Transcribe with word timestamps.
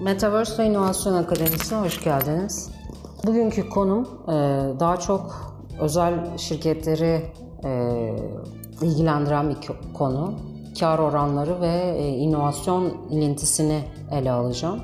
Metaverse 0.00 0.62
ve 0.62 0.66
İnovasyon 0.66 1.14
Akademisi'ne 1.14 1.78
hoş 1.78 2.04
geldiniz. 2.04 2.70
Bugünkü 3.26 3.68
konum 3.68 4.08
e, 4.28 4.32
daha 4.80 4.96
çok 4.96 5.54
özel 5.80 6.38
şirketleri 6.38 7.22
e, 7.64 8.12
ilgilendiren 8.82 9.50
bir 9.50 9.56
konu. 9.94 10.34
Kar 10.80 10.98
oranları 10.98 11.60
ve 11.60 11.94
e, 11.98 12.08
inovasyon 12.08 12.92
ilintisini 13.10 13.80
ele 14.12 14.30
alacağım. 14.30 14.80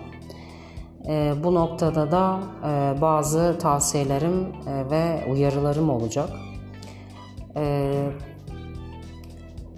Bu 1.45 1.55
noktada 1.55 2.13
da 2.13 2.39
bazı 3.01 3.59
tavsiyelerim 3.59 4.47
ve 4.91 5.25
uyarılarım 5.33 5.91
olacak. 5.91 6.29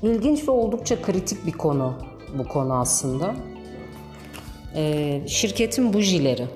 İlginç 0.03 0.49
ve 0.49 0.53
oldukça 0.53 1.03
kritik 1.03 1.47
bir 1.47 1.53
konu 1.53 1.93
bu 2.39 2.49
konu 2.49 2.75
aslında 2.75 3.35
e, 4.79 5.21
şirketin 5.27 5.93
bujileri. 5.93 6.47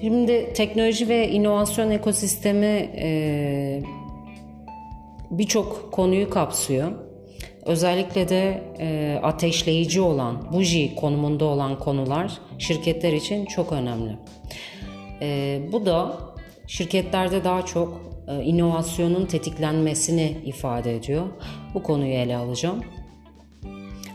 Şimdi 0.00 0.52
teknoloji 0.52 1.08
ve 1.08 1.28
inovasyon 1.28 1.90
ekosistemi 1.90 2.90
e, 2.96 3.82
birçok 5.30 5.92
konuyu 5.92 6.30
kapsıyor. 6.30 6.92
Özellikle 7.66 8.28
de 8.28 8.62
e, 8.80 9.18
ateşleyici 9.22 10.00
olan, 10.00 10.52
buji 10.52 10.94
konumunda 10.94 11.44
olan 11.44 11.78
konular 11.78 12.32
şirketler 12.58 13.12
için 13.12 13.46
çok 13.46 13.72
önemli. 13.72 14.16
E, 15.22 15.60
bu 15.72 15.86
da 15.86 16.18
şirketlerde 16.66 17.44
daha 17.44 17.64
çok 17.64 18.00
e, 18.28 18.42
inovasyonun 18.42 19.26
tetiklenmesini 19.26 20.36
ifade 20.44 20.96
ediyor. 20.96 21.26
Bu 21.74 21.82
konuyu 21.82 22.12
ele 22.12 22.36
alacağım. 22.36 22.80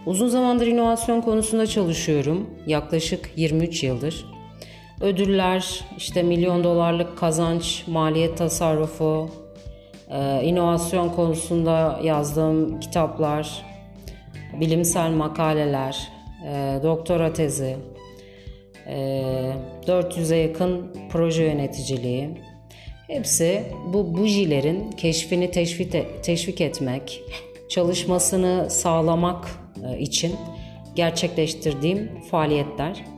Uzun 0.06 0.28
zamandır 0.28 0.68
inovasyon 0.68 1.22
konusunda 1.22 1.68
çalışıyorum. 1.68 2.50
Yaklaşık 2.68 3.30
23 3.36 3.84
yıldır. 3.84 4.26
Ödüller, 5.02 5.82
işte 5.98 6.23
milyon 6.23 6.64
dolarlık 6.64 7.18
kazanç, 7.18 7.84
maliyet 7.88 8.38
tasarrufu, 8.38 9.30
e, 10.10 10.44
inovasyon 10.44 11.10
konusunda 11.10 12.00
yazdığım 12.04 12.80
kitaplar, 12.80 13.66
bilimsel 14.60 15.12
makaleler, 15.12 16.10
e, 16.48 16.80
doktora 16.84 17.34
tezi, 17.34 17.78
400'e 19.88 20.38
yakın 20.38 20.98
proje 21.12 21.44
yöneticiliği. 21.44 22.30
Hepsi 23.08 23.64
bu 23.94 24.17
bujilerin 24.17 24.92
keşfini 24.92 25.52
teşvik, 25.52 26.23
teşvik 26.23 26.62
etmek, 26.62 27.23
çalışmasını 27.70 28.70
sağlamak 28.70 29.45
e, 29.45 29.62
için 30.00 30.36
gerçekleştirdiğim 30.95 32.09
faaliyetler. 32.31 33.14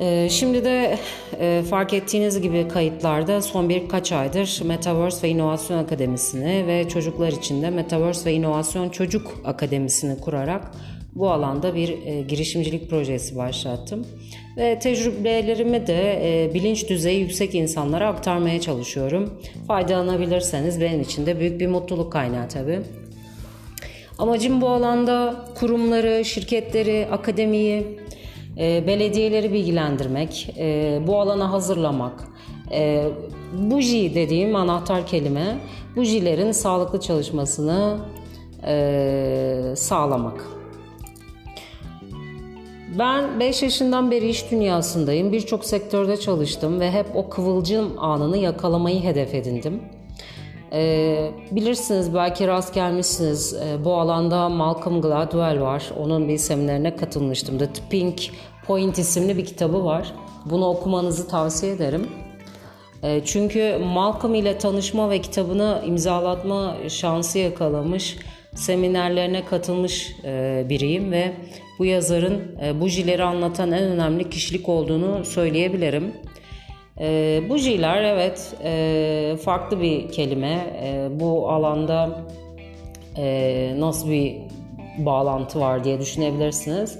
E, 0.00 0.28
şimdi 0.30 0.64
de 0.64 0.98
e, 1.40 1.62
fark 1.70 1.92
ettiğiniz 1.92 2.40
gibi 2.40 2.68
kayıtlarda 2.68 3.42
son 3.42 3.68
birkaç 3.68 4.12
aydır 4.12 4.62
Metaverse 4.64 5.22
ve 5.22 5.30
İnovasyon 5.30 5.78
Akademisi'ni 5.78 6.66
ve 6.66 6.88
çocuklar 6.88 7.32
için 7.32 7.62
de 7.62 7.70
Metaverse 7.70 8.30
ve 8.30 8.34
İnovasyon 8.34 8.88
Çocuk 8.88 9.40
Akademisi'ni 9.44 10.20
kurarak 10.20 10.70
bu 11.14 11.30
alanda 11.30 11.74
bir 11.74 11.88
girişimcilik 12.28 12.90
projesi 12.90 13.36
başlattım. 13.36 14.06
Ve 14.56 14.78
tecrübelerimi 14.78 15.86
de 15.86 16.50
bilinç 16.54 16.88
düzeyi 16.88 17.20
yüksek 17.20 17.54
insanlara 17.54 18.08
aktarmaya 18.08 18.60
çalışıyorum. 18.60 19.40
Faydalanabilirseniz 19.66 20.80
benim 20.80 21.00
için 21.00 21.26
de 21.26 21.40
büyük 21.40 21.60
bir 21.60 21.66
mutluluk 21.66 22.12
kaynağı 22.12 22.48
tabii. 22.48 22.80
Amacım 24.20 24.60
bu 24.60 24.68
alanda 24.68 25.34
kurumları, 25.54 26.24
şirketleri, 26.24 27.08
akademiyi, 27.12 27.98
e, 28.58 28.86
belediyeleri 28.86 29.52
bilgilendirmek, 29.52 30.54
e, 30.58 30.98
bu 31.06 31.20
alana 31.20 31.52
hazırlamak. 31.52 32.28
E, 32.72 33.04
buji 33.70 34.14
dediğim 34.14 34.56
anahtar 34.56 35.06
kelime, 35.06 35.58
bujilerin 35.96 36.52
sağlıklı 36.52 37.00
çalışmasını 37.00 37.98
e, 38.66 39.72
sağlamak. 39.76 40.44
Ben 42.98 43.40
5 43.40 43.62
yaşından 43.62 44.10
beri 44.10 44.28
iş 44.28 44.50
dünyasındayım. 44.50 45.32
Birçok 45.32 45.64
sektörde 45.64 46.16
çalıştım 46.16 46.80
ve 46.80 46.90
hep 46.90 47.06
o 47.14 47.28
kıvılcım 47.28 47.92
anını 47.98 48.36
yakalamayı 48.36 49.02
hedef 49.02 49.34
edindim. 49.34 49.80
E, 50.72 51.30
bilirsiniz 51.50 52.14
belki 52.14 52.46
rast 52.46 52.74
gelmişsiniz 52.74 53.54
e, 53.54 53.84
bu 53.84 53.94
alanda 53.94 54.48
Malcolm 54.48 55.00
Gladwell 55.00 55.60
var. 55.60 55.90
Onun 55.98 56.28
bir 56.28 56.38
seminerine 56.38 56.96
katılmıştım. 56.96 57.58
The 57.58 57.68
Pink 57.90 58.30
Point 58.66 58.98
isimli 58.98 59.36
bir 59.36 59.44
kitabı 59.44 59.84
var. 59.84 60.12
Bunu 60.44 60.68
okumanızı 60.68 61.28
tavsiye 61.28 61.72
ederim. 61.72 62.06
E, 63.02 63.20
çünkü 63.24 63.78
Malcolm 63.84 64.34
ile 64.34 64.58
tanışma 64.58 65.10
ve 65.10 65.20
kitabını 65.20 65.82
imzalatma 65.86 66.76
şansı 66.88 67.38
yakalamış, 67.38 68.16
seminerlerine 68.54 69.44
katılmış 69.44 70.16
e, 70.24 70.64
biriyim 70.68 71.12
ve 71.12 71.32
bu 71.78 71.84
yazarın 71.84 72.42
e, 72.64 72.80
bujileri 72.80 73.24
anlatan 73.24 73.72
en 73.72 73.82
önemli 73.82 74.30
kişilik 74.30 74.68
olduğunu 74.68 75.24
söyleyebilirim. 75.24 76.12
E, 77.00 77.40
bujiler 77.48 78.02
evet 78.02 78.54
e, 78.64 79.36
farklı 79.44 79.80
bir 79.80 80.08
kelime. 80.08 80.80
E, 80.82 81.08
bu 81.20 81.48
alanda 81.50 82.18
e, 83.16 83.74
nasıl 83.78 84.10
bir 84.10 84.36
bağlantı 84.98 85.60
var 85.60 85.84
diye 85.84 86.00
düşünebilirsiniz. 86.00 86.98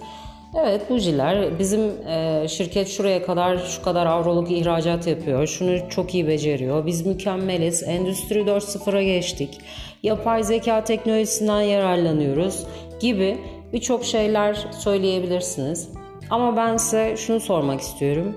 Evet 0.60 0.90
bujiler 0.90 1.58
bizim 1.58 2.08
e, 2.08 2.46
şirket 2.48 2.88
şuraya 2.88 3.22
kadar 3.22 3.58
şu 3.58 3.82
kadar 3.82 4.06
avroluk 4.06 4.50
ihracat 4.50 5.06
yapıyor. 5.06 5.46
Şunu 5.46 5.88
çok 5.88 6.14
iyi 6.14 6.28
beceriyor. 6.28 6.86
Biz 6.86 7.06
mükemmeliz. 7.06 7.82
Endüstri 7.82 8.40
4.0'a 8.40 9.02
geçtik. 9.02 9.58
Yapay 10.02 10.44
zeka 10.44 10.84
teknolojisinden 10.84 11.60
yararlanıyoruz 11.60 12.66
gibi 13.00 13.38
birçok 13.72 14.04
şeyler 14.04 14.54
söyleyebilirsiniz. 14.78 15.88
Ama 16.30 16.56
ben 16.56 16.76
size 16.76 17.16
şunu 17.16 17.40
sormak 17.40 17.80
istiyorum. 17.80 18.36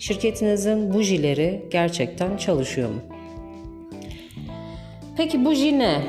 Şirketinizin 0.00 0.94
bujileri 0.94 1.68
gerçekten 1.70 2.36
çalışıyor 2.36 2.88
mu? 2.90 3.00
Peki 5.16 5.44
buji 5.44 5.78
ne? 5.78 6.02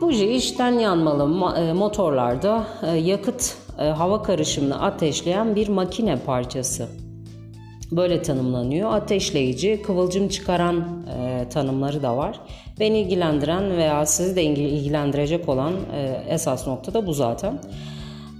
Buji 0.00 0.32
içten 0.32 0.72
yanmalı 0.72 1.54
e, 1.56 1.72
motorlarda 1.72 2.66
e, 2.82 2.96
yakıt 2.96 3.56
e, 3.78 3.84
hava 3.84 4.22
karışımını 4.22 4.82
ateşleyen 4.82 5.56
bir 5.56 5.68
makine 5.68 6.16
parçası. 6.16 6.88
Böyle 7.92 8.22
tanımlanıyor. 8.22 8.92
Ateşleyici, 8.92 9.82
kıvılcım 9.82 10.28
çıkaran 10.28 11.06
e, 11.18 11.48
tanımları 11.48 12.02
da 12.02 12.16
var. 12.16 12.40
Beni 12.80 13.00
ilgilendiren 13.00 13.76
veya 13.76 14.06
sizi 14.06 14.36
de 14.36 14.42
ilgilendirecek 14.44 15.48
olan 15.48 15.72
e, 15.72 16.24
esas 16.28 16.66
nokta 16.66 16.94
da 16.94 17.06
bu 17.06 17.12
zaten. 17.12 17.58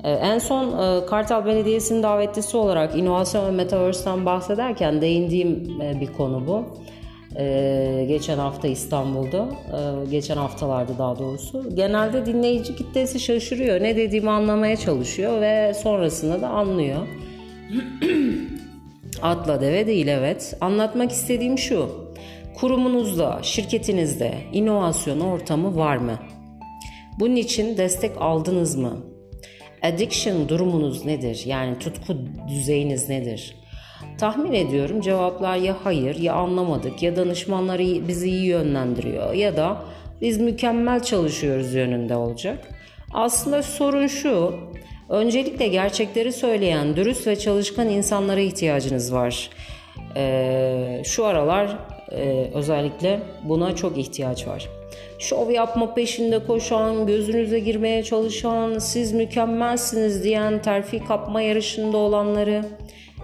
Ee, 0.04 0.10
en 0.10 0.38
son 0.38 0.78
e, 0.78 1.06
Kartal 1.06 1.47
Belediyesi'nin 1.47 2.03
davetlisi 2.03 2.56
olarak 2.56 2.97
inovasyon 2.97 3.47
ve 3.47 3.50
metaverse'den 3.50 4.26
bahsederken 4.26 5.00
değindiğim 5.00 5.81
e, 5.81 6.00
bir 6.00 6.12
konu 6.12 6.47
bu. 6.47 6.65
Ee, 7.38 8.04
geçen 8.09 8.38
hafta 8.38 8.69
İstanbul'da, 8.69 9.48
e, 9.48 10.10
geçen 10.10 10.37
haftalarda 10.37 10.98
daha 10.98 11.19
doğrusu. 11.19 11.75
Genelde 11.75 12.26
dinleyici 12.26 12.76
kitlesi 12.76 13.20
şaşırıyor, 13.20 13.82
ne 13.82 13.97
dediğimi 13.97 14.31
anlamaya 14.31 14.76
çalışıyor 14.76 15.41
ve 15.41 15.75
sonrasında 15.75 16.42
da 16.42 16.48
anlıyor. 16.48 17.06
Atla 19.22 19.60
deve 19.60 19.86
değil 19.86 20.06
evet. 20.06 20.56
Anlatmak 20.60 21.12
istediğim 21.12 21.59
şu. 21.59 21.88
Kurumunuzda, 22.54 23.38
şirketinizde 23.42 24.34
inovasyon 24.53 25.21
ortamı 25.21 25.76
var 25.76 25.97
mı? 25.97 26.19
Bunun 27.21 27.36
için 27.36 27.76
destek 27.76 28.12
aldınız 28.21 28.77
mı? 28.77 29.14
Addiction 29.84 30.48
durumunuz 30.48 31.04
nedir? 31.04 31.42
Yani 31.47 31.78
tutku 31.78 32.16
düzeyiniz 32.48 33.09
nedir? 33.09 33.54
Tahmin 34.19 34.53
ediyorum 34.53 35.01
cevaplar 35.01 35.57
ya 35.57 35.77
hayır 35.84 36.16
ya 36.16 36.34
anlamadık 36.34 37.03
ya 37.03 37.16
danışmanları 37.16 38.09
bizi 38.09 38.31
iyi 38.31 38.47
yönlendiriyor 38.47 39.33
ya 39.33 39.57
da 39.57 39.83
biz 40.21 40.39
mükemmel 40.39 41.03
çalışıyoruz 41.03 41.75
yönünde 41.75 42.16
olacak. 42.16 42.69
Aslında 43.13 43.63
sorun 43.63 44.07
şu, 44.07 44.54
öncelikle 45.09 45.69
gerçekleri 45.69 46.33
söyleyen 46.33 46.97
dürüst 46.97 47.27
ve 47.27 47.37
çalışkan 47.37 47.89
insanlara 47.89 48.41
ihtiyacınız 48.41 49.15
var. 49.15 49.51
Ee, 50.16 51.03
şu 51.04 51.25
aralar 51.25 51.78
e, 52.13 52.51
özellikle 52.54 53.21
buna 53.42 53.77
çok 53.77 53.98
ihtiyaç 53.98 54.47
var 54.47 54.69
şov 55.24 55.50
yapma 55.50 55.94
peşinde 55.94 56.44
koşan, 56.47 57.06
gözünüze 57.06 57.59
girmeye 57.59 58.03
çalışan, 58.03 58.78
siz 58.78 59.12
mükemmelsiniz 59.12 60.24
diyen, 60.24 60.62
terfi 60.62 61.04
kapma 61.04 61.42
yarışında 61.42 61.97
olanları, 61.97 62.65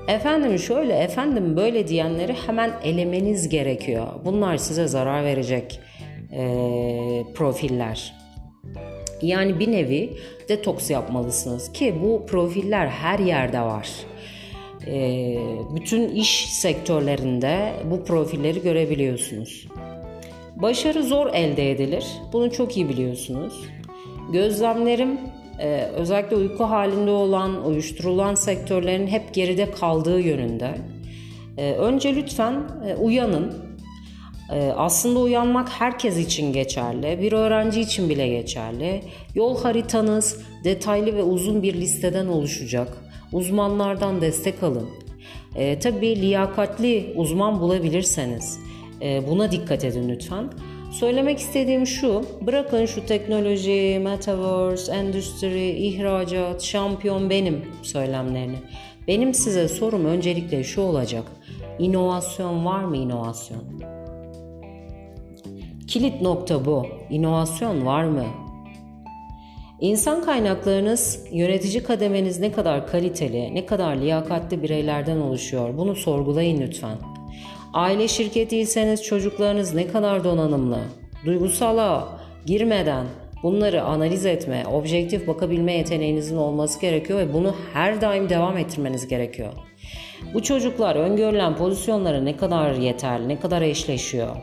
efendim 0.08 0.58
şöyle, 0.58 0.94
efendim 0.98 1.56
böyle 1.56 1.88
diyenleri 1.88 2.34
hemen 2.46 2.70
elemeniz 2.84 3.48
gerekiyor. 3.48 4.06
Bunlar 4.24 4.56
size 4.56 4.88
zarar 4.88 5.24
verecek 5.24 5.80
e, 6.32 6.42
profiller. 7.34 8.14
Yani 9.22 9.58
bir 9.58 9.72
nevi 9.72 10.12
detoks 10.48 10.90
yapmalısınız 10.90 11.72
ki 11.72 11.94
bu 12.02 12.26
profiller 12.26 12.86
her 12.86 13.18
yerde 13.18 13.60
var. 13.60 13.88
e, 14.86 15.36
bütün 15.74 16.08
iş 16.08 16.52
sektörlerinde 16.52 17.72
bu 17.90 18.04
profilleri 18.04 18.62
görebiliyorsunuz. 18.62 19.66
Başarı 20.62 21.02
zor 21.02 21.26
elde 21.34 21.70
edilir. 21.70 22.04
Bunu 22.32 22.52
çok 22.52 22.76
iyi 22.76 22.88
biliyorsunuz. 22.88 23.64
Gözlemlerim 24.32 25.20
e, 25.58 25.88
özellikle 25.96 26.36
uyku 26.36 26.64
halinde 26.64 27.10
olan, 27.10 27.66
uyuşturulan 27.66 28.34
sektörlerin 28.34 29.06
hep 29.06 29.34
geride 29.34 29.70
kaldığı 29.70 30.20
yönünde. 30.20 30.74
E, 31.58 31.72
önce 31.72 32.16
lütfen 32.16 32.62
e, 32.86 32.94
uyanın. 32.94 33.70
Aslında 34.76 35.18
uyanmak 35.18 35.68
herkes 35.68 36.18
için 36.18 36.52
geçerli, 36.52 37.18
bir 37.22 37.32
öğrenci 37.32 37.80
için 37.80 38.08
bile 38.08 38.28
geçerli. 38.28 39.02
Yol 39.34 39.62
haritanız 39.62 40.42
detaylı 40.64 41.16
ve 41.16 41.22
uzun 41.22 41.62
bir 41.62 41.74
listeden 41.74 42.26
oluşacak. 42.26 42.88
Uzmanlardan 43.32 44.20
destek 44.20 44.62
alın. 44.62 44.90
E, 45.56 45.78
tabii 45.78 46.20
liyakatli 46.20 47.12
uzman 47.16 47.60
bulabilirseniz 47.60 48.58
buna 49.00 49.52
dikkat 49.52 49.84
edin 49.84 50.08
lütfen. 50.08 50.50
Söylemek 50.90 51.38
istediğim 51.38 51.86
şu, 51.86 52.24
bırakın 52.46 52.86
şu 52.86 53.06
teknoloji, 53.06 54.00
metaverse, 54.04 54.92
endüstri, 54.92 55.70
ihracat, 55.70 56.62
şampiyon 56.62 57.30
benim 57.30 57.64
söylemlerini. 57.82 58.56
Benim 59.08 59.34
size 59.34 59.68
sorum 59.68 60.04
öncelikle 60.04 60.64
şu 60.64 60.80
olacak. 60.80 61.24
İnovasyon 61.78 62.64
var 62.64 62.84
mı 62.84 62.96
inovasyon? 62.96 63.62
Kilit 65.86 66.20
nokta 66.20 66.64
bu. 66.64 66.86
İnovasyon 67.10 67.86
var 67.86 68.04
mı? 68.04 68.24
İnsan 69.80 70.24
kaynaklarınız, 70.24 71.26
yönetici 71.32 71.82
kademeniz 71.82 72.40
ne 72.40 72.52
kadar 72.52 72.86
kaliteli, 72.86 73.54
ne 73.54 73.66
kadar 73.66 73.96
liyakatli 73.96 74.62
bireylerden 74.62 75.16
oluşuyor? 75.16 75.78
Bunu 75.78 75.96
sorgulayın 75.96 76.60
lütfen. 76.60 76.96
Aile 77.74 78.08
şirketiyseniz 78.08 79.02
çocuklarınız 79.02 79.74
ne 79.74 79.86
kadar 79.86 80.24
donanımlı? 80.24 80.78
Duygusala 81.24 82.08
girmeden 82.46 83.06
bunları 83.42 83.82
analiz 83.82 84.26
etme, 84.26 84.64
objektif 84.66 85.26
bakabilme 85.28 85.72
yeteneğinizin 85.72 86.36
olması 86.36 86.80
gerekiyor 86.80 87.18
ve 87.18 87.34
bunu 87.34 87.54
her 87.72 88.00
daim 88.00 88.28
devam 88.28 88.58
ettirmeniz 88.58 89.08
gerekiyor. 89.08 89.52
Bu 90.34 90.42
çocuklar 90.42 90.96
öngörülen 90.96 91.56
pozisyonlara 91.56 92.20
ne 92.20 92.36
kadar 92.36 92.72
yeterli, 92.72 93.28
ne 93.28 93.40
kadar 93.40 93.62
eşleşiyor? 93.62 94.36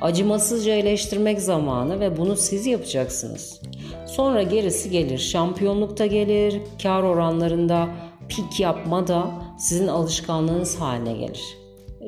Acımasızca 0.00 0.72
eleştirmek 0.72 1.40
zamanı 1.40 2.00
ve 2.00 2.16
bunu 2.16 2.36
siz 2.36 2.66
yapacaksınız. 2.66 3.60
Sonra 4.06 4.42
gerisi 4.42 4.90
gelir. 4.90 5.18
Şampiyonlukta 5.18 6.06
gelir, 6.06 6.60
kar 6.82 7.02
oranlarında 7.02 7.88
pik 8.28 8.60
yapma 8.60 9.06
da 9.06 9.30
sizin 9.58 9.88
alışkanlığınız 9.88 10.80
haline 10.80 11.12
gelir. 11.12 11.57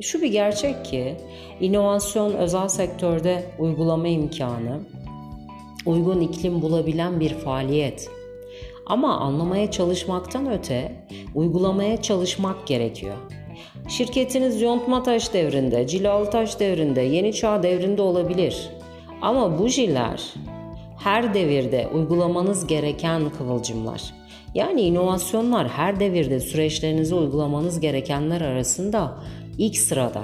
Şu 0.01 0.21
bir 0.21 0.31
gerçek 0.31 0.85
ki 0.85 1.15
inovasyon 1.59 2.33
özel 2.33 2.67
sektörde 2.67 3.43
uygulama 3.59 4.07
imkanı, 4.07 4.79
uygun 5.85 6.21
iklim 6.21 6.61
bulabilen 6.61 7.19
bir 7.19 7.29
faaliyet. 7.29 8.09
Ama 8.85 9.17
anlamaya 9.17 9.71
çalışmaktan 9.71 10.51
öte 10.51 11.05
uygulamaya 11.35 12.01
çalışmak 12.01 12.67
gerekiyor. 12.67 13.15
Şirketiniz 13.87 14.61
yontma 14.61 15.03
taş 15.03 15.33
devrinde, 15.33 15.87
cilalı 15.87 16.29
taş 16.29 16.59
devrinde, 16.59 17.01
yeni 17.01 17.33
çağ 17.33 17.63
devrinde 17.63 18.01
olabilir. 18.01 18.69
Ama 19.21 19.59
bujiler 19.59 20.33
her 20.97 21.33
devirde 21.33 21.89
uygulamanız 21.93 22.67
gereken 22.67 23.29
kıvılcımlar. 23.29 24.01
Yani 24.55 24.81
inovasyonlar 24.81 25.67
her 25.67 25.99
devirde 25.99 26.39
süreçlerinizi 26.39 27.15
uygulamanız 27.15 27.79
gerekenler 27.79 28.41
arasında 28.41 29.17
ilk 29.61 29.77
sırada. 29.77 30.23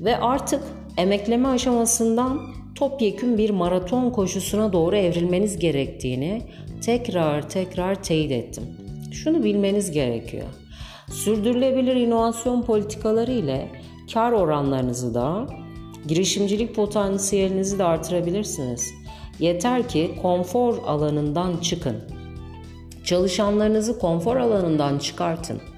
Ve 0.00 0.16
artık 0.16 0.62
emekleme 0.96 1.48
aşamasından 1.48 2.40
topyekün 2.74 3.38
bir 3.38 3.50
maraton 3.50 4.10
koşusuna 4.10 4.72
doğru 4.72 4.96
evrilmeniz 4.96 5.58
gerektiğini 5.58 6.42
tekrar 6.84 7.48
tekrar 7.48 8.02
teyit 8.02 8.32
ettim. 8.32 8.64
Şunu 9.12 9.44
bilmeniz 9.44 9.90
gerekiyor. 9.90 10.46
Sürdürülebilir 11.10 11.96
inovasyon 11.96 12.62
politikaları 12.62 13.32
ile 13.32 13.68
kar 14.14 14.32
oranlarınızı 14.32 15.14
da 15.14 15.46
girişimcilik 16.08 16.74
potansiyelinizi 16.74 17.78
de 17.78 17.84
artırabilirsiniz. 17.84 18.90
Yeter 19.38 19.88
ki 19.88 20.10
konfor 20.22 20.78
alanından 20.86 21.56
çıkın. 21.56 21.96
Çalışanlarınızı 23.04 23.98
konfor 23.98 24.36
alanından 24.36 24.98
çıkartın. 24.98 25.71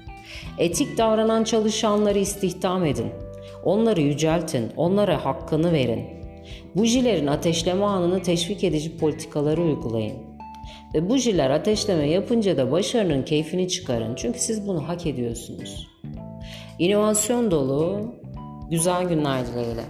Etik 0.57 0.97
davranan 0.97 1.43
çalışanları 1.43 2.19
istihdam 2.19 2.85
edin. 2.85 3.11
Onları 3.63 4.01
yüceltin, 4.01 4.71
onlara 4.77 5.25
hakkını 5.25 5.73
verin. 5.73 6.05
Bujilerin 6.75 7.27
ateşleme 7.27 7.85
anını 7.85 8.21
teşvik 8.21 8.63
edici 8.63 8.97
politikaları 8.97 9.61
uygulayın. 9.61 10.17
Ve 10.93 11.09
bujiler 11.09 11.49
ateşleme 11.49 12.09
yapınca 12.09 12.57
da 12.57 12.71
başarının 12.71 13.23
keyfini 13.23 13.67
çıkarın. 13.67 14.15
Çünkü 14.15 14.39
siz 14.39 14.67
bunu 14.67 14.87
hak 14.87 15.05
ediyorsunuz. 15.05 15.87
İnovasyon 16.79 17.51
dolu 17.51 18.01
güzel 18.69 19.03
günler 19.03 19.47
dileğiyle. 19.47 19.83